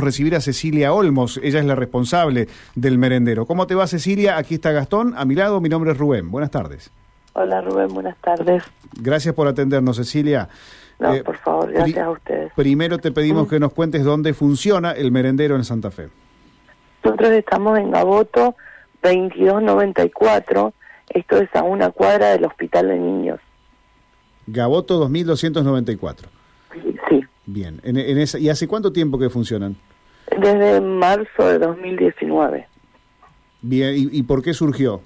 recibir 0.00 0.34
a 0.34 0.40
Cecilia 0.40 0.94
Olmos, 0.94 1.38
ella 1.42 1.58
es 1.58 1.66
la 1.66 1.74
responsable 1.74 2.48
del 2.74 2.96
merendero. 2.96 3.44
¿Cómo 3.44 3.66
te 3.66 3.74
va 3.74 3.86
Cecilia? 3.86 4.38
Aquí 4.38 4.54
está 4.54 4.72
Gastón, 4.72 5.12
a 5.18 5.26
mi 5.26 5.34
lado 5.34 5.60
mi 5.60 5.68
nombre 5.68 5.92
es 5.92 5.98
Rubén. 5.98 6.30
Buenas 6.30 6.50
tardes. 6.50 6.90
Hola 7.34 7.60
Rubén, 7.60 7.88
buenas 7.88 8.16
tardes. 8.22 8.62
Gracias 8.98 9.34
por 9.34 9.48
atendernos 9.48 9.98
Cecilia. 9.98 10.48
No, 10.98 11.12
eh, 11.12 11.22
por 11.22 11.36
favor, 11.36 11.70
gracias 11.70 12.06
a 12.06 12.10
ustedes. 12.10 12.52
Primero 12.56 12.96
te 12.96 13.12
pedimos 13.12 13.46
mm. 13.46 13.50
que 13.50 13.60
nos 13.60 13.74
cuentes 13.74 14.02
dónde 14.02 14.32
funciona 14.32 14.92
el 14.92 15.12
merendero 15.12 15.56
en 15.56 15.64
Santa 15.64 15.90
Fe. 15.90 16.08
Nosotros 17.04 17.30
estamos 17.32 17.78
en 17.78 17.90
Gaboto 17.90 18.54
2294, 19.02 20.72
esto 21.10 21.36
es 21.36 21.54
a 21.54 21.64
una 21.64 21.90
cuadra 21.90 22.30
del 22.30 22.46
Hospital 22.46 22.88
de 22.88 22.98
Niños. 22.98 23.40
Gaboto 24.46 24.96
2294. 24.96 26.41
Bien, 27.52 27.80
en, 27.84 27.96
esa, 27.96 28.38
¿y 28.38 28.48
hace 28.48 28.66
cuánto 28.66 28.92
tiempo 28.92 29.18
que 29.18 29.28
funcionan? 29.28 29.76
Desde 30.40 30.80
marzo 30.80 31.46
de 31.46 31.58
2019. 31.58 32.66
Bien, 33.60 33.94
¿y, 33.94 34.22
por 34.22 34.42
qué 34.42 34.54
surgió? 34.54 35.02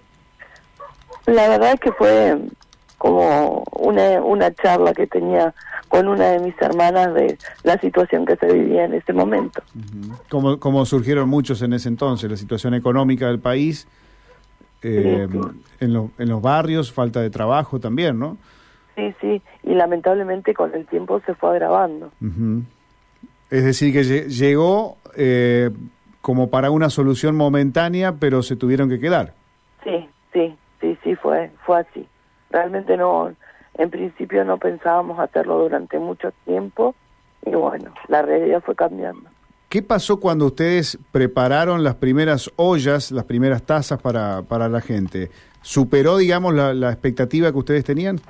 La 1.27 1.49
verdad 1.49 1.73
es 1.75 1.81
que 1.81 1.91
fue 1.91 2.39
como 2.99 3.65
una, 3.73 4.23
una 4.23 4.55
charla 4.55 4.95
que 4.95 5.09
tenía 5.09 5.53
con 5.89 6.07
una 6.07 6.27
de 6.31 6.39
mis 6.39 6.55
hermanas 6.61 7.15
de 7.15 7.37
la 7.65 7.81
situación 7.81 8.25
que 8.25 8.37
se 8.37 8.53
vivía 8.53 8.85
en 8.85 8.95
ese 8.95 9.13
momento. 9.13 9.61
como, 10.31 10.61
como 10.61 10.87
surgieron 10.87 11.29
muchos 11.29 11.63
en 11.63 11.73
ese 11.73 11.89
entonces, 11.89 12.31
la 12.31 12.37
situación 12.37 12.75
económica 12.75 13.27
del 13.27 13.41
país, 13.41 13.89
eh, 14.83 15.27
En, 15.81 16.13
en 16.17 16.29
los 16.29 16.43
barrios, 16.43 16.93
falta 16.93 17.21
de 17.21 17.31
trabajo 17.31 17.81
también, 17.81 18.21
¿no? 18.21 18.37
Sí, 18.97 19.15
sí, 19.21 19.43
y 19.63 19.75
lamentablemente 19.75 20.55
con 20.55 20.75
el 20.75 20.87
tiempo 20.87 21.21
se 21.27 21.35
fue 21.35 21.51
agravando. 21.51 22.11
Es 23.51 23.65
decir, 23.65 23.93
que 23.93 24.03
llegó 24.29 24.97
eh, 25.17 25.71
como 26.23 26.49
para 26.49 26.71
una 26.71 26.89
solución 26.89 27.37
momentánea, 27.37 28.15
pero 28.19 28.43
se 28.43 28.57
tuvieron 28.57 28.89
que 28.89 28.99
quedar. 28.99 29.35
Sí, 29.85 30.09
sí, 30.33 30.57
sí, 30.81 30.99
sí, 31.05 31.15
fue, 31.15 31.51
fue 31.65 31.81
así. 31.81 32.09
Realmente 32.51 32.97
no, 32.97 33.33
en 33.75 33.91
principio 33.91 34.45
no 34.45 34.57
pensábamos 34.57 35.19
hacerlo 35.19 35.59
durante 35.59 35.99
mucho 35.99 36.33
tiempo 36.47 36.95
y 37.45 37.51
bueno, 37.51 37.93
la 38.09 38.23
realidad 38.23 38.63
fue 38.65 38.75
cambiando. 38.75 39.29
¿Qué 39.69 39.83
pasó 39.83 40.19
cuando 40.19 40.47
ustedes 40.47 40.99
prepararon 41.13 41.85
las 41.85 41.97
primeras 41.97 42.51
ollas, 42.57 43.11
las 43.11 43.25
primeras 43.25 43.63
tazas 43.65 44.01
para, 44.01 44.43
para 44.43 44.69
la 44.69 44.81
gente? 44.81 45.31
¿Superó, 45.61 46.17
digamos, 46.17 46.55
la, 46.55 46.73
la 46.73 46.91
expectativa 46.91 47.53
que 47.53 47.59
ustedes 47.59 47.85
tenían? 47.85 48.21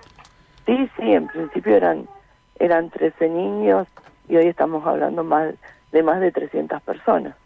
Sí, 1.06 1.12
en 1.12 1.28
principio 1.28 1.76
eran, 1.76 2.08
eran 2.58 2.90
13 2.90 3.28
niños 3.28 3.86
y 4.28 4.34
hoy 4.34 4.46
estamos 4.46 4.84
hablando 4.84 5.22
más 5.22 5.54
de 5.92 6.02
más 6.02 6.20
de 6.20 6.32
300 6.32 6.82
personas. 6.82 7.36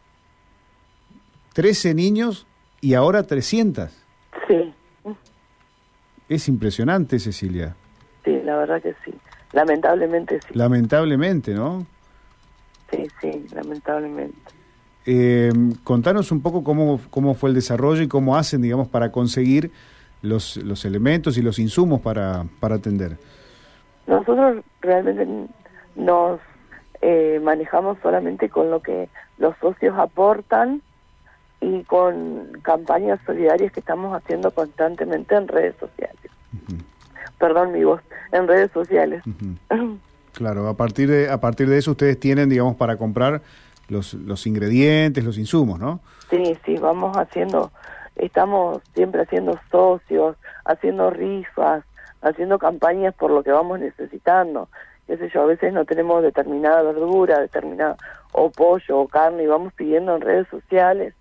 13 1.53 1.93
niños 1.93 2.47
y 2.81 2.95
ahora 2.95 3.23
300. 3.23 3.91
Sí. 4.49 4.73
Es 6.31 6.49
impresionante, 6.49 7.19
Cecilia. 7.19 7.77
Sí, 8.25 8.41
la 8.45 8.57
verdad 8.57 8.81
que 8.81 8.95
sí. 9.05 9.13
Lamentablemente 9.53 10.41
sí. 10.41 10.55
Lamentablemente, 10.55 11.53
¿no? 11.53 11.85
Sí, 12.91 13.07
sí, 13.21 13.47
lamentablemente. 13.55 14.39
Eh, 15.05 15.53
contanos 15.85 16.33
un 16.33 16.41
poco 16.41 16.65
cómo, 16.65 16.99
cómo 17.11 17.35
fue 17.35 17.51
el 17.51 17.55
desarrollo 17.55 18.01
y 18.01 18.09
cómo 18.09 18.39
hacen, 18.39 18.63
digamos, 18.63 18.89
para 18.89 19.13
conseguir 19.13 19.71
los, 20.23 20.57
los 20.57 20.87
elementos 20.87 21.37
y 21.37 21.43
los 21.43 21.59
insumos 21.59 22.01
para, 22.01 22.47
para 22.59 22.77
atender? 22.77 23.19
Nosotros 24.07 24.65
realmente 24.81 25.27
nos 25.97 26.41
eh, 27.01 27.41
manejamos 27.43 27.99
solamente 28.03 28.49
con 28.49 28.71
lo 28.71 28.81
que 28.81 29.09
los 29.39 29.57
socios 29.59 29.99
aportan 29.99 30.83
y 31.61 31.83
con 31.85 32.59
campañas 32.63 33.21
solidarias 33.27 33.73
que 33.73 33.81
estamos 33.81 34.15
haciendo 34.15 34.51
constantemente 34.51 35.35
en 35.35 35.49
redes 35.49 35.75
sociales. 35.79 36.17
Perdón 37.39 37.73
mi 37.73 37.85
voz, 37.85 38.01
en 38.33 38.49
redes 38.49 38.71
sociales. 38.73 39.23
Claro, 40.33 40.69
a 40.69 40.75
partir 40.75 41.11
de 41.11 41.29
a 41.29 41.41
partir 41.41 41.69
de 41.69 41.77
eso 41.77 41.91
ustedes 41.91 42.19
tienen, 42.19 42.49
digamos, 42.49 42.77
para 42.77 42.97
comprar 42.97 43.43
los 43.89 44.15
los 44.15 44.47
ingredientes, 44.47 45.25
los 45.25 45.37
insumos, 45.37 45.81
¿no? 45.81 46.01
Sí, 46.31 46.57
sí, 46.65 46.77
vamos 46.77 47.17
haciendo 47.17 47.73
estamos 48.15 48.81
siempre 48.95 49.23
haciendo 49.23 49.59
socios, 49.71 50.37
haciendo 50.65 51.11
rifas, 51.11 51.85
haciendo 52.23 52.59
campañas 52.59 53.15
por 53.15 53.31
lo 53.31 53.43
que 53.43 53.51
vamos 53.51 53.81
necesitando. 53.81 54.69
Qué 55.07 55.17
sé 55.17 55.31
yo, 55.35 55.43
a 55.43 55.47
veces 55.47 55.73
no 55.73 55.85
tenemos 55.85 56.23
determinada 56.23 56.83
verdura, 56.83 57.41
determinada 57.41 57.97
o 58.33 58.51
pollo 58.51 59.01
o 59.01 59.09
carne 59.09 59.43
y 59.43 59.47
vamos 59.47 59.73
pidiendo 59.73 60.15
en 60.15 60.21
redes 60.21 60.47
sociales 60.49 61.15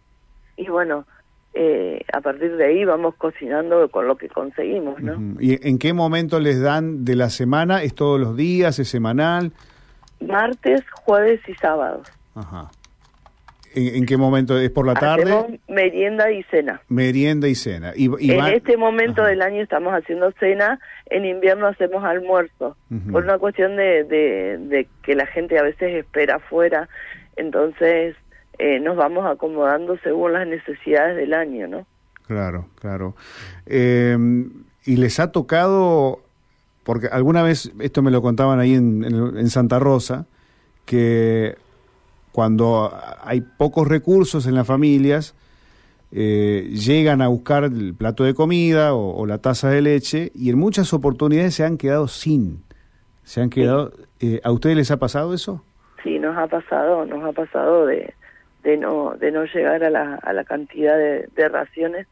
y 0.60 0.68
bueno, 0.68 1.06
eh, 1.54 2.04
a 2.12 2.20
partir 2.20 2.56
de 2.58 2.66
ahí 2.66 2.84
vamos 2.84 3.16
cocinando 3.16 3.90
con 3.90 4.08
lo 4.08 4.18
que 4.18 4.28
conseguimos, 4.28 5.02
¿no? 5.02 5.40
¿Y 5.40 5.68
en 5.68 5.80
qué 5.80 5.94
momento 5.94 6.40
les 6.40 6.62
dan 6.62 7.06
de 7.06 7.16
la 7.16 7.30
semana? 7.30 7.82
¿Es 7.82 7.96
todos 7.96 8.20
los 8.20 8.36
días? 8.36 8.78
¿Es 8.78 8.90
semanal? 8.90 9.54
Martes, 10.20 10.84
jueves 11.06 11.40
y 11.48 11.54
sábados. 11.56 12.08
Ajá. 12.36 12.70
¿En, 13.76 14.06
qué 14.06 14.18
momento? 14.18 14.58
¿Es 14.58 14.72
por 14.72 14.86
la 14.86 14.96
tarde? 14.96 15.60
merienda 15.68 16.32
y 16.32 16.44
cena. 16.44 16.82
Merienda 16.90 17.48
y 17.48 17.56
cena. 17.56 17.94
Y, 17.96 18.06
en 18.32 18.46
este 18.48 18.78
momento 18.78 19.24
del 19.24 19.42
año 19.42 19.62
estamos 19.62 19.94
haciendo 19.94 20.32
cena, 20.40 20.80
en 21.08 21.26
invierno 21.26 21.68
hacemos 21.68 22.04
almuerzo, 22.04 22.76
por 23.12 23.24
una 23.24 23.38
cuestión 23.38 23.76
de, 23.76 24.04
de, 24.04 24.88
que 25.04 25.16
la 25.16 25.28
gente 25.28 25.60
a 25.60 25.64
veces 25.64 25.94
espera 25.94 26.36
afuera, 26.36 26.90
entonces 27.36 28.16
eh, 28.58 28.80
nos 28.80 28.98
vamos 28.98 29.26
acomodando 29.26 29.98
según 30.04 30.34
las 30.34 30.48
necesidades 30.48 31.16
del 31.16 31.34
año, 31.34 31.68
¿no? 31.68 31.86
Claro, 32.28 32.68
claro. 32.80 33.16
Em, 33.66 34.52
¿Y 34.86 34.98
les 34.98 35.20
ha 35.20 35.32
tocado, 35.32 36.22
porque 36.84 37.08
alguna 37.08 37.44
vez, 37.44 37.72
esto 37.80 38.02
me 38.02 38.12
lo 38.12 38.22
contaban 38.22 38.60
ahí 38.60 38.74
en, 38.74 39.04
en 39.04 39.50
Santa 39.50 39.78
Rosa, 39.78 40.26
que 40.86 41.56
cuando 42.32 42.98
hay 43.22 43.42
pocos 43.42 43.88
recursos 43.88 44.48
en 44.48 44.56
las 44.56 44.68
familias, 44.68 45.36
eh, 46.12 46.70
llegan 46.72 47.22
a 47.22 47.28
buscar 47.28 47.64
el 47.66 47.94
plato 47.94 48.24
de 48.24 48.34
comida 48.34 48.94
o, 48.94 49.26
la 49.26 49.38
taza 49.38 49.70
de 49.70 49.82
leche 49.82 50.32
y 50.34 50.50
en 50.50 50.58
muchas 50.58 50.94
oportunidades 50.94 51.56
se 51.56 51.64
han 51.64 51.78
quedado 51.78 52.08
sin. 52.08 52.64
Se 53.24 53.42
han 53.42 53.50
quedado. 53.50 53.92
Eh, 54.20 54.42
¿A 54.44 54.52
ustedes 54.52 54.76
les 54.76 54.92
ha 54.92 54.98
pasado 54.98 55.34
eso? 55.34 55.64
Sí, 56.04 56.18
nos 56.18 56.36
ha 56.38 56.48
pasado, 56.48 57.06
nos 57.06 57.24
ha 57.24 57.32
pasado 57.32 57.86
de, 57.86 58.14
de 58.64 58.78
no 58.78 59.16
de 59.20 59.32
no 59.32 59.46
llegar 59.46 59.84
a 59.84 59.90
la, 59.90 60.16
a 60.16 60.34
la 60.34 60.44
cantidad 60.46 60.98
de, 60.98 61.28
de 61.36 61.50
raciones. 61.50 62.08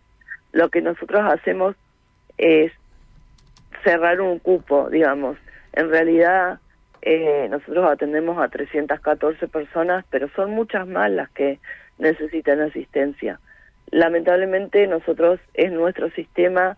Lo 0.52 0.70
que 0.70 0.82
nosotros 0.82 1.22
hacemos 1.26 1.76
es 2.38 2.72
cerrar 3.84 4.22
un 4.22 4.40
cupo, 4.40 4.90
digamos. 4.90 5.38
En 5.74 5.90
realidad 5.90 6.60
eh, 7.02 7.48
nosotros 7.50 7.90
atendemos 7.90 8.38
a 8.40 8.50
314 8.50 9.48
personas, 9.48 10.06
pero 10.10 10.30
son 10.36 10.52
muchas 10.52 10.88
más 10.88 11.10
las 11.12 11.30
que 11.32 11.60
necesitan 11.98 12.62
asistencia. 12.62 13.40
Lamentablemente 13.92 14.86
nosotros 14.88 15.40
es 15.54 15.72
nuestro 15.72 16.10
sistema 16.12 16.78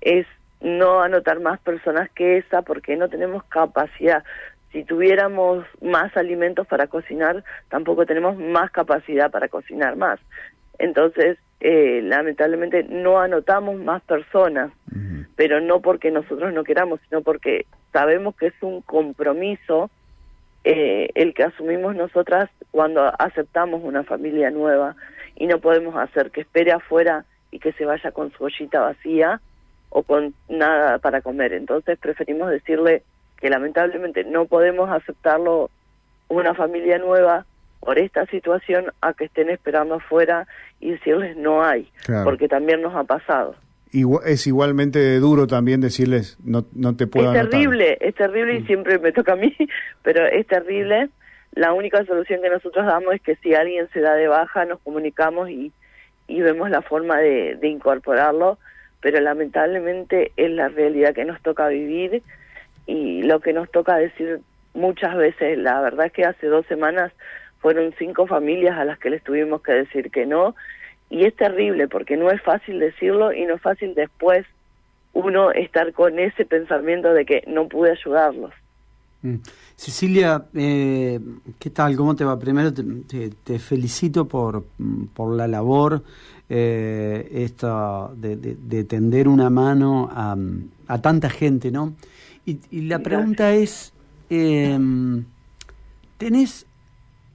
es 0.00 0.26
no 0.60 1.02
anotar 1.02 1.40
más 1.40 1.60
personas 1.60 2.10
que 2.10 2.38
esa 2.38 2.62
porque 2.62 2.96
no 2.96 3.08
tenemos 3.08 3.44
capacidad. 3.44 4.24
Si 4.72 4.84
tuviéramos 4.84 5.64
más 5.80 6.16
alimentos 6.16 6.66
para 6.66 6.86
cocinar, 6.86 7.44
tampoco 7.68 8.06
tenemos 8.06 8.36
más 8.36 8.70
capacidad 8.70 9.30
para 9.30 9.48
cocinar 9.48 9.96
más. 9.96 10.18
Entonces, 10.78 11.38
eh, 11.60 12.00
lamentablemente 12.02 12.84
no 12.84 13.18
anotamos 13.18 13.76
más 13.76 14.02
personas, 14.02 14.70
pero 15.36 15.60
no 15.60 15.80
porque 15.80 16.10
nosotros 16.10 16.52
no 16.52 16.64
queramos, 16.64 16.98
sino 17.08 17.20
porque 17.20 17.66
sabemos 17.92 18.34
que 18.36 18.48
es 18.48 18.54
un 18.62 18.80
compromiso 18.80 19.90
eh, 20.64 21.10
el 21.14 21.34
que 21.34 21.44
asumimos 21.44 21.94
nosotras 21.94 22.50
cuando 22.72 23.12
aceptamos 23.20 23.82
una 23.84 24.02
familia 24.02 24.50
nueva 24.50 24.96
y 25.36 25.46
no 25.46 25.60
podemos 25.60 25.94
hacer 25.94 26.30
que 26.30 26.40
espere 26.40 26.72
afuera 26.72 27.24
y 27.52 27.60
que 27.60 27.72
se 27.72 27.84
vaya 27.84 28.10
con 28.10 28.32
su 28.32 28.44
ollita 28.44 28.80
vacía 28.80 29.40
o 29.90 30.02
con 30.02 30.34
nada 30.48 30.98
para 30.98 31.20
comer. 31.20 31.52
Entonces 31.52 31.98
preferimos 31.98 32.50
decirle 32.50 33.02
que 33.38 33.50
lamentablemente 33.50 34.24
no 34.24 34.46
podemos 34.46 34.90
aceptarlo 34.90 35.70
una 36.28 36.54
familia 36.54 36.98
nueva 36.98 37.44
por 37.80 37.98
esta 37.98 38.26
situación 38.26 38.86
a 39.00 39.12
que 39.12 39.26
estén 39.26 39.50
esperando 39.50 39.96
afuera 39.96 40.48
y 40.80 40.90
decirles 40.90 41.36
no 41.36 41.62
hay, 41.62 41.88
porque 42.24 42.48
también 42.48 42.82
nos 42.82 42.96
ha 42.96 43.04
pasado. 43.04 43.54
Es 44.24 44.46
igualmente 44.46 45.18
duro 45.18 45.46
también 45.46 45.80
decirles 45.80 46.38
no, 46.44 46.66
no 46.74 46.96
te 46.96 47.06
puedo 47.06 47.32
Es 47.32 47.48
terrible, 47.48 47.98
es 48.00 48.14
terrible 48.14 48.56
y 48.56 48.60
mm. 48.60 48.66
siempre 48.66 48.98
me 48.98 49.12
toca 49.12 49.32
a 49.32 49.36
mí, 49.36 49.54
pero 50.02 50.26
es 50.26 50.46
terrible. 50.46 51.08
La 51.52 51.72
única 51.72 52.04
solución 52.04 52.42
que 52.42 52.50
nosotros 52.50 52.84
damos 52.84 53.14
es 53.14 53.22
que 53.22 53.36
si 53.36 53.54
alguien 53.54 53.88
se 53.92 54.00
da 54.00 54.14
de 54.14 54.28
baja 54.28 54.64
nos 54.64 54.80
comunicamos 54.80 55.48
y, 55.48 55.72
y 56.28 56.40
vemos 56.40 56.68
la 56.70 56.82
forma 56.82 57.18
de, 57.18 57.56
de 57.56 57.68
incorporarlo, 57.68 58.58
pero 59.00 59.20
lamentablemente 59.20 60.32
es 60.36 60.50
la 60.50 60.68
realidad 60.68 61.14
que 61.14 61.24
nos 61.24 61.40
toca 61.40 61.68
vivir 61.68 62.22
y 62.86 63.22
lo 63.22 63.40
que 63.40 63.52
nos 63.52 63.70
toca 63.70 63.96
decir 63.96 64.40
muchas 64.74 65.16
veces, 65.16 65.58
la 65.58 65.80
verdad 65.80 66.06
es 66.06 66.12
que 66.12 66.24
hace 66.24 66.46
dos 66.46 66.66
semanas 66.66 67.12
fueron 67.60 67.94
cinco 67.98 68.26
familias 68.26 68.78
a 68.78 68.84
las 68.84 68.98
que 68.98 69.10
les 69.10 69.22
tuvimos 69.24 69.62
que 69.62 69.72
decir 69.72 70.10
que 70.10 70.26
no, 70.26 70.54
y 71.10 71.24
es 71.24 71.34
terrible 71.36 71.88
porque 71.88 72.16
no 72.16 72.30
es 72.30 72.42
fácil 72.42 72.78
decirlo 72.80 73.32
y 73.32 73.44
no 73.44 73.54
es 73.54 73.62
fácil 73.62 73.94
después 73.94 74.46
uno 75.12 75.50
estar 75.52 75.92
con 75.92 76.18
ese 76.18 76.44
pensamiento 76.44 77.12
de 77.12 77.24
que 77.24 77.42
no 77.46 77.68
pude 77.68 77.92
ayudarlos. 77.92 78.52
Mm. 79.22 79.36
Cecilia, 79.76 80.44
eh, 80.54 81.20
¿qué 81.58 81.70
tal? 81.70 81.96
¿Cómo 81.96 82.16
te 82.16 82.24
va? 82.24 82.38
Primero 82.38 82.72
te, 82.72 83.58
felicito 83.58 84.26
por, 84.26 84.64
por, 85.14 85.34
la 85.36 85.46
labor 85.46 86.02
eh, 86.48 87.28
esta 87.32 88.08
de, 88.14 88.84
tender 88.84 89.28
una 89.28 89.50
mano 89.50 90.08
a, 90.10 90.36
a 90.88 91.02
tanta 91.02 91.28
gente, 91.28 91.70
¿no? 91.70 91.94
Y, 92.46 92.82
la 92.82 93.00
pregunta 93.00 93.52
es, 93.54 93.92
eh, 94.30 94.78
¿tenés 96.16 96.64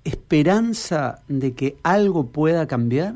esperanza 0.04 1.22
de 1.28 1.54
que 1.54 1.76
algo 1.84 2.28
pueda 2.28 2.66
cambiar? 2.66 3.16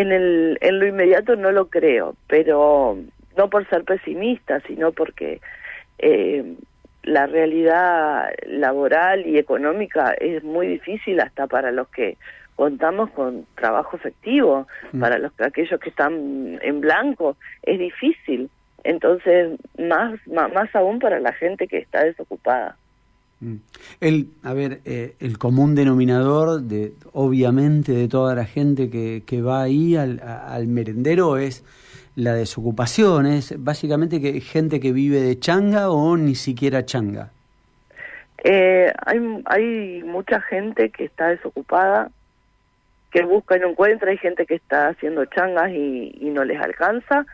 En, 0.00 0.12
el, 0.12 0.56
en 0.62 0.78
lo 0.78 0.86
inmediato 0.86 1.36
no 1.36 1.52
lo 1.52 1.68
creo, 1.68 2.14
pero 2.26 2.96
no 3.36 3.50
por 3.50 3.68
ser 3.68 3.84
pesimista, 3.84 4.60
sino 4.60 4.92
porque 4.92 5.42
eh, 5.98 6.54
la 7.02 7.26
realidad 7.26 8.30
laboral 8.46 9.26
y 9.26 9.36
económica 9.36 10.12
es 10.14 10.42
muy 10.42 10.68
difícil 10.68 11.20
hasta 11.20 11.46
para 11.46 11.70
los 11.70 11.88
que 11.88 12.16
contamos 12.56 13.10
con 13.10 13.44
trabajo 13.56 13.96
efectivo, 13.98 14.66
mm. 14.92 15.00
para 15.00 15.18
los 15.18 15.32
aquellos 15.40 15.78
que 15.78 15.90
están 15.90 16.58
en 16.62 16.80
blanco, 16.80 17.36
es 17.62 17.78
difícil. 17.78 18.48
Entonces, 18.84 19.58
más, 19.78 20.14
más, 20.26 20.50
más 20.52 20.74
aún 20.74 20.98
para 20.98 21.20
la 21.20 21.34
gente 21.34 21.68
que 21.68 21.76
está 21.76 22.04
desocupada. 22.04 22.76
Mm. 23.40 23.56
El, 24.00 24.28
a 24.42 24.52
ver, 24.52 24.80
eh, 24.84 25.14
el 25.18 25.38
común 25.38 25.74
denominador 25.74 26.60
de, 26.60 26.92
obviamente, 27.12 27.92
de 27.92 28.08
toda 28.08 28.34
la 28.34 28.44
gente 28.44 28.90
que, 28.90 29.22
que 29.26 29.40
va 29.40 29.62
ahí 29.62 29.96
al, 29.96 30.66
merendero 30.66 31.38
es 31.38 31.64
la 32.16 32.34
desocupación, 32.34 33.26
es 33.26 33.54
básicamente 33.62 34.20
que 34.20 34.40
gente 34.40 34.78
que 34.78 34.92
vive 34.92 35.20
de 35.20 35.38
changa 35.38 35.90
o 35.90 36.16
ni 36.16 36.34
siquiera 36.34 36.84
changa. 36.84 37.30
Eh, 38.44 38.92
hay, 39.06 39.42
hay 39.46 40.02
mucha 40.04 40.40
gente 40.42 40.90
que 40.90 41.04
está 41.04 41.28
desocupada, 41.28 42.10
que 43.10 43.22
busca 43.22 43.56
y 43.56 43.60
no 43.60 43.70
encuentra, 43.70 44.10
hay 44.10 44.18
gente 44.18 44.44
que 44.44 44.54
está 44.54 44.88
haciendo 44.88 45.24
changas 45.24 45.70
y 45.72 46.30
no 46.32 46.44
les 46.44 46.60
alcanza, 46.60 47.26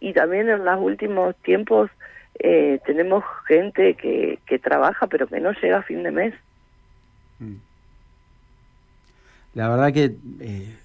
y 0.00 0.12
también 0.12 0.48
en 0.48 0.64
los 0.64 0.80
últimos 0.80 1.34
tiempos 1.36 1.90
eh, 2.38 2.80
tenemos 2.86 3.24
gente 3.46 3.94
que, 3.94 4.38
que 4.46 4.58
trabaja 4.58 5.06
pero 5.06 5.26
que 5.26 5.40
no 5.40 5.52
llega 5.52 5.78
a 5.78 5.82
fin 5.82 6.02
de 6.02 6.10
mes. 6.10 6.34
Mm. 7.38 7.54
La 9.54 9.68
verdad 9.68 9.92
que 9.92 10.14
eh, 10.40 10.76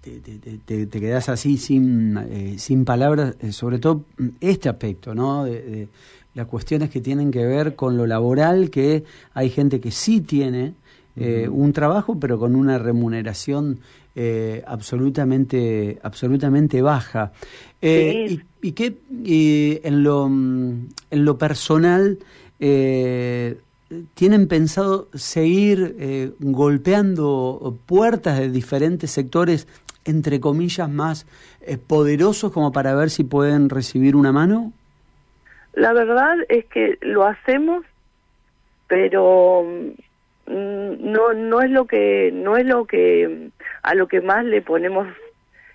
te, 0.00 0.86
te, 0.86 1.00
quedas 1.00 1.28
así 1.28 1.56
sin, 1.56 2.16
eh, 2.16 2.54
sin 2.58 2.84
palabras, 2.84 3.36
sobre 3.50 3.78
todo 3.78 4.04
este 4.40 4.68
aspecto, 4.68 5.14
¿no? 5.14 5.44
De, 5.44 5.88
las 6.34 6.46
cuestiones 6.46 6.90
que 6.90 7.00
tienen 7.00 7.30
que 7.30 7.44
ver 7.44 7.74
con 7.74 7.96
lo 7.96 8.06
laboral, 8.06 8.70
que 8.70 9.04
hay 9.34 9.50
gente 9.50 9.80
que 9.80 9.90
sí 9.90 10.20
tiene 10.22 10.74
un 11.16 11.72
trabajo, 11.72 12.18
pero 12.18 12.38
con 12.38 12.54
una 12.56 12.78
remuneración 12.78 13.80
absolutamente, 14.66 15.98
absolutamente 16.02 16.82
baja. 16.82 17.32
y, 17.80 18.40
¿Y 18.62 18.72
qué 18.72 18.94
en, 19.82 20.04
lo, 20.04 20.26
en 20.26 20.88
lo 21.10 21.36
personal 21.36 22.18
eh, 22.60 23.56
tienen 24.14 24.46
pensado 24.46 25.08
seguir 25.14 25.96
eh, 25.98 26.30
golpeando 26.38 27.76
puertas 27.86 28.38
de 28.38 28.50
diferentes 28.50 29.10
sectores, 29.10 29.66
entre 30.04 30.38
comillas, 30.38 30.88
más 30.88 31.26
eh, 31.62 31.76
poderosos 31.76 32.52
como 32.52 32.70
para 32.70 32.94
ver 32.94 33.10
si 33.10 33.24
pueden 33.24 33.68
recibir 33.68 34.14
una 34.14 34.30
mano? 34.30 34.72
La 35.74 35.92
verdad 35.92 36.36
es 36.48 36.66
que 36.66 36.98
lo 37.00 37.26
hacemos, 37.26 37.84
pero 38.86 39.64
mm, 39.64 40.00
no 40.46 41.32
no 41.32 41.60
es 41.62 41.70
lo 41.70 41.86
que 41.86 42.30
no 42.32 42.56
es 42.56 42.66
lo 42.66 42.84
que 42.84 43.50
a 43.82 43.94
lo 43.94 44.08
que 44.08 44.20
más 44.20 44.44
le 44.44 44.60
ponemos 44.62 45.06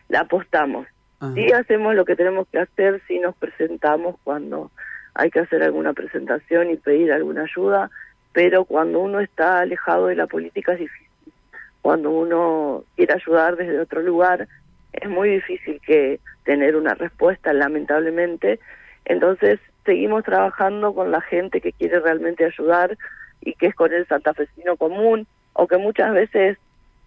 la 0.10 0.22
apostamos 0.22 0.88
Sí 1.34 1.52
hacemos 1.52 1.96
lo 1.96 2.06
que 2.06 2.16
tenemos 2.16 2.48
que 2.48 2.60
hacer, 2.60 3.02
sí 3.08 3.18
nos 3.20 3.36
presentamos 3.36 4.18
cuando 4.24 4.70
hay 5.16 5.32
que 5.32 5.40
hacer 5.40 5.64
alguna 5.64 5.94
presentación 5.94 6.70
y 6.70 6.78
pedir 6.78 7.12
alguna 7.12 7.44
ayuda, 7.44 7.90
pero 8.34 8.66
cuando 8.66 9.00
uno 9.00 9.20
está 9.20 9.62
alejado 9.62 10.08
de 10.08 10.16
la 10.16 10.28
política 10.28 10.74
es 10.74 10.80
difícil. 10.80 11.34
Cuando 11.82 12.12
uno 12.12 12.84
quiere 12.96 13.16
ayudar 13.16 13.56
desde 13.56 13.80
otro 13.80 14.02
lugar, 14.04 14.48
es 14.94 15.10
muy 15.10 15.30
difícil 15.30 15.82
que 15.82 16.20
tener 16.44 16.76
una 16.76 16.94
respuesta, 16.94 17.52
lamentablemente. 17.52 18.60
Entonces, 19.06 19.60
seguimos 19.86 20.24
trabajando 20.24 20.94
con 20.94 21.10
la 21.10 21.22
gente 21.22 21.62
que 21.62 21.74
quiere 21.74 22.00
realmente 22.00 22.46
ayudar 22.46 22.96
y 23.42 23.54
que 23.54 23.68
es 23.68 23.76
con 23.76 23.94
el 23.94 24.08
santafesino 24.08 24.78
común, 24.78 25.28
o 25.54 25.68
que 25.68 25.78
muchas 25.78 26.14
veces 26.14 26.58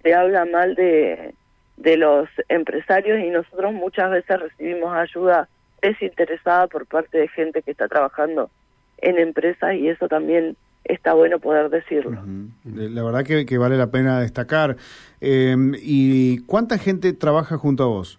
se 0.02 0.14
habla 0.14 0.44
mal 0.44 0.74
de, 0.74 1.34
de 1.76 1.96
los 1.96 2.28
empresarios 2.48 3.20
y 3.20 3.30
nosotros 3.30 3.72
muchas 3.72 4.10
veces 4.10 4.40
recibimos 4.40 4.94
ayuda 4.94 5.48
desinteresada 5.82 6.66
por 6.66 6.86
parte 6.86 7.18
de 7.18 7.28
gente 7.28 7.62
que 7.62 7.70
está 7.70 7.88
trabajando 7.88 8.50
en 8.98 9.18
empresas 9.18 9.74
y 9.74 9.88
eso 9.88 10.08
también 10.08 10.56
está 10.84 11.14
bueno 11.14 11.38
poder 11.38 11.70
decirlo. 11.70 12.22
La 12.64 13.02
verdad 13.02 13.24
que, 13.24 13.58
vale 13.58 13.76
la 13.76 13.90
pena 13.90 14.20
destacar. 14.20 14.76
Em, 15.20 15.74
¿Y 15.78 16.44
cuánta 16.44 16.78
gente 16.78 17.12
trabaja 17.12 17.56
junto 17.56 17.84
a 17.84 17.86
vos? 17.86 18.18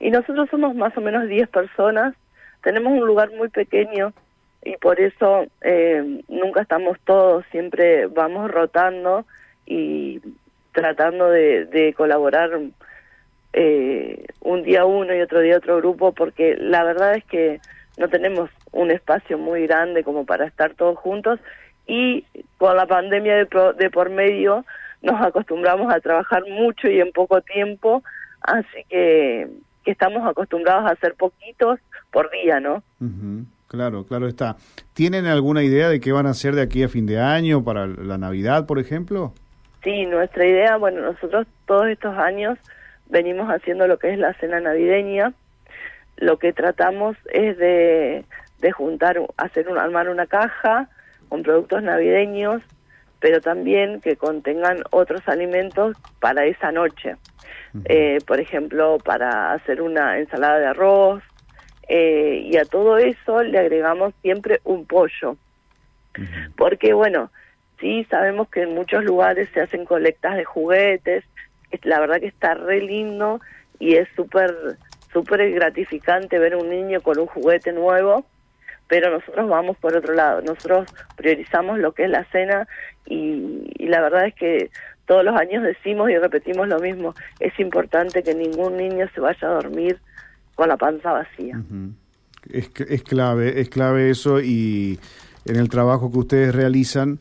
Y 0.00 0.10
nosotros 0.10 0.48
somos 0.50 0.74
más 0.74 0.96
o 0.96 1.00
menos 1.00 1.28
10 1.28 1.48
personas. 1.48 2.14
Tenemos 2.62 2.92
un 2.92 3.06
lugar 3.06 3.30
muy 3.36 3.48
pequeño 3.48 4.12
y 4.64 4.76
por 4.76 5.00
eso 5.00 5.46
eh, 5.62 6.22
nunca 6.28 6.62
estamos 6.62 6.98
todos, 7.04 7.44
siempre 7.50 8.06
vamos 8.06 8.50
rotando 8.50 9.24
y 9.66 10.20
tratando 10.72 11.30
de, 11.30 11.94
colaborar 11.96 12.50
eh, 13.52 14.26
un 14.40 14.62
día 14.62 14.84
uno 14.84 15.14
y 15.14 15.20
otro 15.20 15.40
día 15.40 15.56
otro 15.56 15.78
grupo, 15.78 16.12
porque 16.12 16.56
la 16.56 16.84
verdad 16.84 17.14
es 17.14 17.24
que 17.24 17.60
no 17.96 18.08
tenemos 18.08 18.50
un 18.72 18.90
espacio 18.90 19.38
muy 19.38 19.66
grande 19.66 20.04
como 20.04 20.24
para 20.24 20.46
estar 20.46 20.74
todos 20.74 20.98
juntos 20.98 21.40
y 21.86 22.24
con 22.58 22.76
la 22.76 22.86
pandemia 22.86 23.36
de, 23.36 23.48
de 23.76 23.90
por 23.90 24.10
medio 24.10 24.64
nos 25.02 25.20
acostumbramos 25.20 25.92
a 25.92 26.00
trabajar 26.00 26.44
mucho 26.48 26.88
y 26.88 27.00
en 27.00 27.12
poco 27.12 27.40
tiempo, 27.40 28.02
así 28.40 28.84
que, 28.88 29.48
que 29.84 29.90
estamos 29.90 30.26
acostumbrados 30.26 30.84
a 30.84 30.94
hacer 30.94 31.14
poquitos 31.14 31.78
por 32.10 32.30
día, 32.30 32.60
¿no? 32.60 32.82
Claro, 33.68 34.04
claro 34.04 34.26
está. 34.26 34.56
¿Tienen 34.94 35.26
alguna 35.26 35.62
idea 35.62 35.88
de 35.88 36.00
qué 36.00 36.10
van 36.10 36.26
a 36.26 36.30
hacer 36.30 36.54
de 36.54 36.62
aquí 36.62 36.82
a 36.82 36.88
fin 36.88 37.06
de 37.06 37.20
año, 37.20 37.62
para 37.62 37.86
la 37.86 38.16
Navidad, 38.16 38.66
por 38.66 38.78
ejemplo? 38.78 39.34
Sí, 39.84 40.06
nuestra 40.06 40.46
idea, 40.46 40.76
bueno, 40.76 41.02
nosotros 41.02 41.46
todos 41.66 41.86
estos 41.88 42.16
años 42.16 42.58
venimos 43.10 43.48
haciendo 43.48 43.86
lo 43.86 43.98
que 43.98 44.12
es 44.12 44.18
la 44.18 44.32
cena 44.34 44.58
navideña. 44.60 45.34
Lo 46.16 46.38
que 46.38 46.52
tratamos 46.52 47.16
es 47.32 47.58
de, 47.58 48.24
de 48.60 48.72
juntar, 48.72 49.20
hacer 49.36 49.68
un, 49.68 49.78
armar 49.78 50.08
una 50.08 50.26
caja 50.26 50.88
con 51.28 51.42
productos 51.42 51.82
navideños, 51.82 52.62
pero 53.20 53.40
también 53.40 54.00
que 54.00 54.16
contengan 54.16 54.78
otros 54.90 55.20
alimentos 55.28 55.96
para 56.20 56.46
esa 56.46 56.72
noche. 56.72 57.16
Eh, 57.84 58.18
por 58.26 58.40
ejemplo, 58.40 58.96
para 59.04 59.52
hacer 59.52 59.82
una 59.82 60.18
ensalada 60.18 60.58
de 60.58 60.66
arroz, 60.66 61.22
eh, 61.88 62.42
y 62.44 62.56
a 62.56 62.64
todo 62.64 62.98
eso 62.98 63.42
le 63.42 63.58
agregamos 63.58 64.14
siempre 64.22 64.60
un 64.64 64.86
pollo. 64.86 65.36
Porque, 66.56 66.92
bueno, 66.92 67.30
Sí, 67.80 68.04
sabemos 68.10 68.48
que 68.48 68.62
en 68.62 68.74
muchos 68.74 69.04
lugares 69.04 69.48
se 69.54 69.60
hacen 69.60 69.84
colectas 69.84 70.36
de 70.36 70.44
juguetes, 70.44 71.24
la 71.82 72.00
verdad 72.00 72.18
que 72.18 72.26
está 72.26 72.54
re 72.54 72.80
lindo 72.80 73.40
y 73.78 73.94
es 73.94 74.08
súper 74.16 74.76
súper 75.12 75.50
gratificante 75.52 76.38
ver 76.38 76.54
a 76.54 76.58
un 76.58 76.68
niño 76.68 77.00
con 77.00 77.18
un 77.18 77.26
juguete 77.26 77.72
nuevo, 77.72 78.26
pero 78.88 79.10
nosotros 79.10 79.48
vamos 79.48 79.76
por 79.78 79.96
otro 79.96 80.12
lado, 80.12 80.42
nosotros 80.42 80.88
priorizamos 81.16 81.78
lo 81.78 81.92
que 81.92 82.04
es 82.04 82.10
la 82.10 82.24
cena 82.24 82.66
y, 83.06 83.86
la 83.86 84.02
verdad 84.02 84.26
es 84.26 84.34
que 84.34 84.70
todos 85.06 85.24
los 85.24 85.34
años 85.36 85.62
decimos 85.62 86.10
y 86.10 86.18
repetimos 86.18 86.68
lo 86.68 86.78
mismo, 86.80 87.14
es 87.40 87.58
importante 87.58 88.22
que 88.22 88.34
ningún 88.34 88.76
niño 88.76 89.08
se 89.14 89.20
vaya 89.20 89.48
a 89.48 89.52
dormir 89.52 89.98
con 90.58 90.68
la 90.68 90.76
panza 90.76 91.12
vacía. 91.12 91.56
es, 92.50 92.68
es 92.88 93.02
clave, 93.04 93.60
es 93.60 93.68
clave 93.68 94.10
eso 94.10 94.40
y 94.40 94.98
en 95.44 95.54
el 95.54 95.68
trabajo 95.68 96.10
que 96.10 96.18
ustedes 96.18 96.52
realizan, 96.52 97.20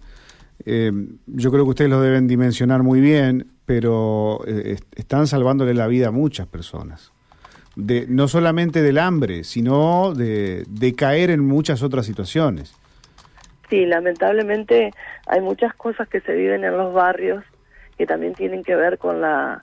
eh, 0.65 0.91
yo 1.27 1.51
creo 1.51 1.63
que 1.65 1.69
ustedes 1.69 1.91
lo 1.91 2.01
deben 2.01 2.27
dimensionar 2.27 2.81
muy 2.81 2.99
bien, 2.99 3.45
pero 3.67 4.39
eh, 4.47 4.77
están 4.95 5.27
salvándole 5.27 5.75
la 5.75 5.85
vida 5.85 6.07
a 6.07 6.11
muchas 6.11 6.47
personas. 6.47 7.11
De, 7.75 8.07
no 8.09 8.27
solamente 8.27 8.81
del 8.81 8.97
hambre, 8.97 9.43
sino 9.43 10.15
de, 10.15 10.95
caer 10.97 11.29
en 11.29 11.45
muchas 11.45 11.83
otras 11.83 12.07
situaciones. 12.07 12.73
Sí, 13.69 13.85
lamentablemente 13.85 14.93
hay 15.27 15.41
muchas 15.41 15.75
cosas 15.75 16.09
que 16.09 16.21
se 16.21 16.33
viven 16.33 16.63
en 16.63 16.75
los 16.75 16.91
barrios 16.91 17.43
que 17.99 18.07
también 18.07 18.33
tienen 18.33 18.63
que 18.63 18.75
ver 18.75 18.97
con 18.97 19.21
la 19.21 19.61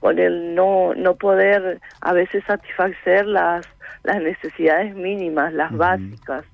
con 0.00 0.18
el 0.18 0.54
no 0.54 0.94
no 0.94 1.16
poder 1.16 1.80
a 2.00 2.12
veces 2.12 2.44
satisfacer 2.44 3.26
las 3.26 3.66
las 4.04 4.22
necesidades 4.22 4.94
mínimas, 4.94 5.52
las 5.52 5.76
básicas. 5.76 6.44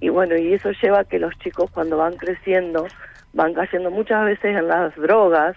Y 0.00 0.08
bueno, 0.08 0.36
y 0.36 0.54
eso 0.54 0.70
lleva 0.82 1.00
a 1.00 1.04
que 1.04 1.18
los 1.18 1.36
chicos 1.38 1.70
cuando 1.70 1.96
van 1.96 2.16
creciendo 2.16 2.86
van 3.32 3.54
cayendo 3.54 3.90
muchas 3.90 4.24
veces 4.24 4.56
en 4.56 4.68
las 4.68 4.94
drogas 4.96 5.56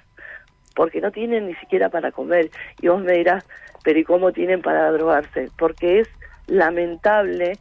porque 0.75 1.01
no 1.01 1.12
tienen 1.12 1.48
ni 1.48 1.55
siquiera 1.55 1.89
para 1.89 2.12
comer. 2.12 2.50
Y 2.81 2.88
vos 2.88 3.01
me 3.01 3.13
dirás, 3.13 3.43
pero 3.83 4.00
¿y 4.00 4.03
cómo 4.03 4.31
tienen 4.31 4.62
para 4.62 4.91
drogarse? 4.91 5.50
Porque 5.57 6.00
es 6.01 6.07
lamentable, 6.48 7.57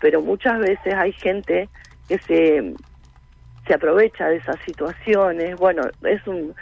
pero 0.00 0.22
muchas 0.22 0.58
veces 0.58 0.94
hay 0.94 1.12
gente 1.12 1.68
que 2.08 2.18
se 2.18 2.74
se 3.68 3.74
aprovecha 3.74 4.28
de 4.28 4.36
esas 4.36 4.56
situaciones. 4.66 5.56
Bueno, 5.56 5.82
es 6.02 6.26
un, 6.26 6.54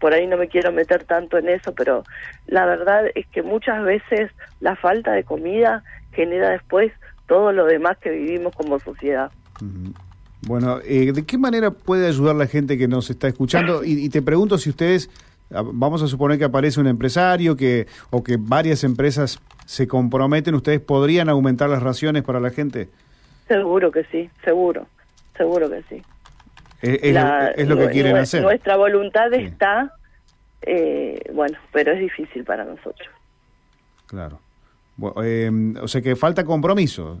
por 0.00 0.12
ahí 0.12 0.26
no 0.26 0.36
me 0.36 0.48
quiero 0.48 0.72
meter 0.72 1.04
tanto 1.04 1.38
en 1.38 1.48
eso, 1.48 1.72
pero 1.72 2.02
la 2.48 2.66
verdad 2.66 3.04
es 3.14 3.26
que 3.28 3.42
muchas 3.42 3.82
veces 3.84 4.30
la 4.60 4.76
falta 4.76 5.12
de 5.12 5.24
comida 5.24 5.84
genera 6.12 6.50
después 6.50 6.92
todo 7.26 7.52
lo 7.52 7.64
demás 7.64 7.96
que 7.98 8.10
vivimos 8.10 8.54
como 8.54 8.80
sociedad. 8.80 9.30
Bueno, 10.42 10.80
eh, 10.84 11.12
¿de 11.12 11.24
qué 11.24 11.38
manera 11.38 11.70
puede 11.70 12.08
ayudar 12.08 12.34
la 12.34 12.46
gente 12.46 12.76
que 12.76 12.88
nos 12.88 13.08
está 13.10 13.28
escuchando? 13.28 13.84
Y, 13.84 14.08
te 14.08 14.20
pregunto 14.20 14.58
si 14.58 14.70
ustedes, 14.70 15.08
vamos 15.50 16.02
a 16.02 16.08
suponer 16.08 16.38
que 16.38 16.44
aparece 16.44 16.80
un 16.80 16.88
empresario 16.88 17.56
que 17.56 17.86
o 18.10 18.24
que 18.24 18.36
varias 18.40 18.82
empresas 18.82 19.40
se 19.66 19.86
comprometen, 19.86 20.54
¿ustedes 20.56 20.80
podrían 20.80 21.28
aumentar 21.28 21.70
las 21.70 21.82
raciones 21.82 22.24
para 22.24 22.40
la 22.40 22.50
gente? 22.50 22.88
Seguro 23.46 23.92
que 23.92 24.04
sí, 24.04 24.28
seguro 24.44 24.86
seguro 25.38 25.70
que 25.70 25.82
sí. 25.88 26.02
Es, 26.82 27.66
lo, 27.66 27.76
que 27.76 27.88
quieren 27.88 28.16
hacer. 28.16 28.42
Nuestra 28.42 28.76
voluntad 28.76 29.32
está, 29.32 29.94
eh, 30.62 31.18
bueno, 31.32 31.58
pero 31.72 31.92
es 31.92 32.00
difícil 32.00 32.44
para 32.44 32.64
nosotros. 32.64 33.08
Claro. 34.06 34.40
Eh, 35.24 35.50
o 35.80 35.88
sea 35.88 36.02
que 36.02 36.14
falta 36.14 36.44
compromiso. 36.44 37.18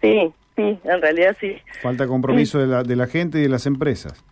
Sí, 0.00 0.32
sí, 0.56 0.78
en 0.84 1.02
realidad 1.02 1.36
sí. 1.40 1.56
Falta 1.82 2.06
compromiso 2.06 2.58
de, 2.58 2.66
la, 2.66 2.82
de 2.82 2.96
la 2.96 3.06
gente 3.06 3.38
y 3.38 3.42
de 3.42 3.48
las 3.48 3.66
empresas. 3.66 4.24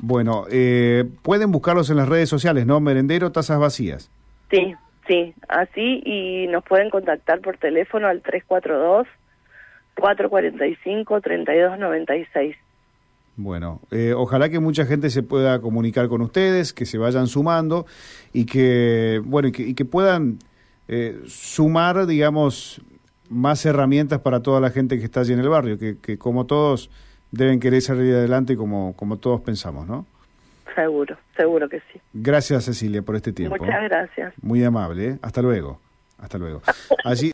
Bueno, 0.00 0.44
eh, 0.50 1.04
pueden 1.22 1.50
buscarlos 1.50 1.90
en 1.90 1.96
las 1.96 2.08
redes 2.08 2.28
sociales, 2.28 2.66
¿no? 2.66 2.78
Merendero 2.80 3.32
Tazas 3.32 3.58
Vacías. 3.58 4.10
Sí, 4.50 4.74
sí, 5.08 5.34
así 5.48 6.02
y 6.04 6.46
nos 6.48 6.62
pueden 6.64 6.90
contactar 6.90 7.40
por 7.40 7.56
teléfono 7.56 8.06
al 8.06 8.20
342 8.20 9.06
445-3296. 9.96 12.56
Bueno, 13.36 13.80
eh, 13.90 14.12
ojalá 14.16 14.48
que 14.48 14.60
mucha 14.60 14.86
gente 14.86 15.10
se 15.10 15.24
pueda 15.24 15.60
comunicar 15.60 16.06
con 16.08 16.20
ustedes, 16.20 16.72
que 16.72 16.86
se 16.86 16.98
vayan 16.98 17.26
sumando 17.26 17.84
y 18.32 18.46
que, 18.46 19.20
bueno, 19.24 19.48
y 19.48 19.74
que, 19.74 19.84
puedan 19.84 20.38
eh, 20.86 21.18
sumar, 21.26 22.06
digamos, 22.06 22.80
más 23.28 23.66
herramientas 23.66 24.20
para 24.20 24.40
toda 24.40 24.60
la 24.60 24.70
gente 24.70 24.98
que 24.98 25.04
está 25.04 25.18
allí 25.20 25.32
en 25.32 25.40
el 25.40 25.48
barrio, 25.48 25.78
que, 25.78 25.98
que 25.98 26.16
como 26.16 26.46
todos 26.46 26.90
deben 27.32 27.58
querer 27.58 27.82
salir 27.82 28.14
adelante 28.14 28.56
como, 28.56 28.94
como 28.94 29.18
todos 29.18 29.40
pensamos, 29.40 29.88
¿no? 29.88 30.06
Seguro, 30.74 31.16
seguro 31.36 31.68
que 31.68 31.80
sí. 31.92 32.00
Gracias, 32.12 32.64
Cecilia, 32.64 33.02
por 33.02 33.16
este 33.16 33.32
tiempo. 33.32 33.56
Muchas 33.58 33.82
gracias. 33.84 34.34
Muy 34.42 34.64
amable, 34.64 35.08
¿eh? 35.08 35.18
Hasta 35.22 35.42
luego. 35.42 35.80
Hasta 36.18 36.38
luego. 36.38 36.62
Allí 37.04 37.32